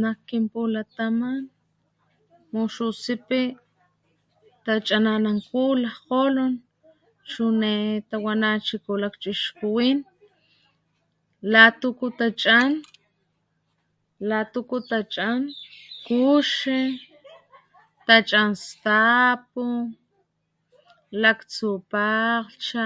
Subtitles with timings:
[0.00, 1.38] Nak kinpulataman
[2.52, 3.42] muxusipí
[4.64, 6.52] tachanananku lajkgolon,
[7.30, 7.72] chune
[8.10, 9.98] tawanachiku lakchixkuwin
[11.52, 12.70] ¡la tuku tachan!
[14.28, 15.40] la tuku tachan
[16.06, 16.80] kuxi
[18.06, 19.64] tachan stapu,
[21.22, 22.84] laktsu pakglhcha,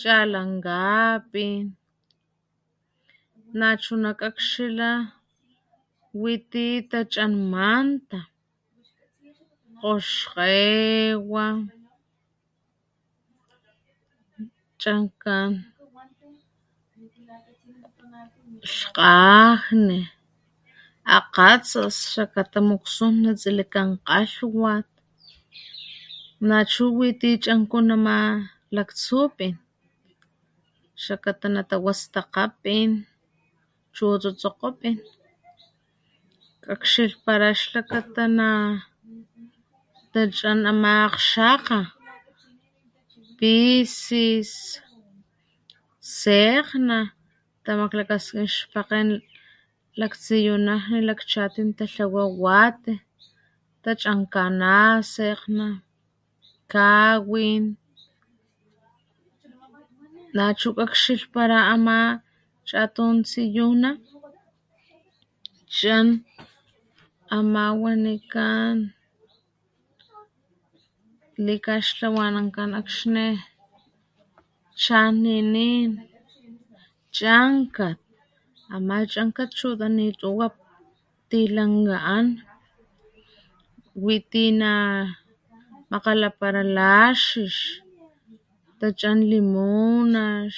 [0.00, 1.64] cha'lankapin
[3.58, 4.92] nachuna kakxila
[6.20, 8.20] witi tachan manta,
[9.80, 11.46] kgoxkgewa,
[14.82, 15.50] chankan
[18.74, 20.00] lkgajní,
[21.16, 24.88] akgatsas xlakata muksun natsilikán kgalhwat
[26.48, 28.16] nachu wi ti chanku nama
[28.76, 29.54] laktsupín
[31.02, 32.92] xlakata natawa stakgapñin
[33.96, 34.96] chu tsutsokgopín
[36.64, 38.50] kakxilhpala xlaxata na
[40.12, 41.78] tachan ama akgxakga,
[43.38, 44.52] pisis,
[46.00, 47.00] sekgna
[47.64, 49.08] tamakklakaskín xpakgen
[50.00, 52.94] laktsiyunajni, lakchatin tatlawa wati
[53.82, 55.66] tachan kanasekgna,
[56.72, 57.64] kawin
[60.36, 61.98] nachu kakxilhpala ama
[62.68, 63.90] chatum tsiyuna
[65.76, 66.08] chan
[67.36, 68.78] ama wanikán
[71.46, 73.26] likaxtlawanankan akxni
[74.82, 75.90] chan nínín
[77.16, 77.98] chankat
[78.74, 80.46] ama chankat chuta ni tuwa
[81.30, 82.26] tilanka an
[84.02, 87.56] witi namakgalapala laxíx
[88.80, 90.54] tachan limunax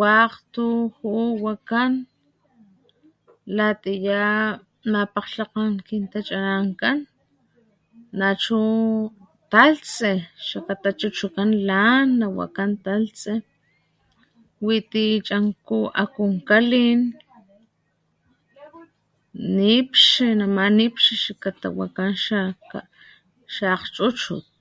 [0.00, 0.64] wakg tu
[0.98, 1.92] ju'u wakan
[3.56, 4.22] latiya
[4.92, 6.98] mapakglhakan kin tachanankan
[8.18, 8.60] nachu
[9.52, 10.10] talhtsí
[10.46, 13.32] xlakata chuchukan lan nawakan talhtsí
[14.66, 17.00] witi chanku akunkalin,
[19.56, 22.12] nipxi nama nipxi xlakata wakan
[23.54, 24.52] xa akgchuchut.